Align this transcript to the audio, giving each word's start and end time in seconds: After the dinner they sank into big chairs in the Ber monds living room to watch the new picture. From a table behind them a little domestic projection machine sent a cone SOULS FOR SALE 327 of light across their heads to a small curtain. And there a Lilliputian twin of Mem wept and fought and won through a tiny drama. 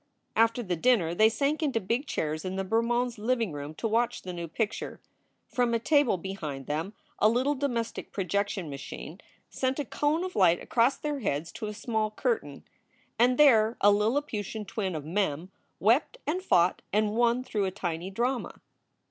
After 0.35 0.63
the 0.63 0.75
dinner 0.75 1.13
they 1.13 1.29
sank 1.29 1.61
into 1.61 1.79
big 1.79 2.07
chairs 2.07 2.43
in 2.43 2.55
the 2.55 2.63
Ber 2.63 2.81
monds 2.81 3.19
living 3.19 3.51
room 3.53 3.75
to 3.75 3.87
watch 3.87 4.23
the 4.23 4.33
new 4.33 4.47
picture. 4.47 4.99
From 5.47 5.75
a 5.75 5.79
table 5.79 6.17
behind 6.17 6.65
them 6.65 6.93
a 7.19 7.29
little 7.29 7.53
domestic 7.53 8.11
projection 8.11 8.67
machine 8.67 9.21
sent 9.51 9.77
a 9.77 9.85
cone 9.85 10.21
SOULS 10.21 10.33
FOR 10.33 10.39
SALE 10.39 10.39
327 10.41 10.41
of 10.41 10.41
light 10.41 10.63
across 10.63 10.97
their 10.97 11.19
heads 11.31 11.51
to 11.51 11.67
a 11.67 11.73
small 11.75 12.09
curtain. 12.09 12.63
And 13.19 13.37
there 13.37 13.77
a 13.79 13.91
Lilliputian 13.91 14.65
twin 14.65 14.95
of 14.95 15.05
Mem 15.05 15.51
wept 15.79 16.17
and 16.25 16.41
fought 16.41 16.81
and 16.91 17.11
won 17.13 17.43
through 17.43 17.65
a 17.65 17.69
tiny 17.69 18.09
drama. 18.09 18.55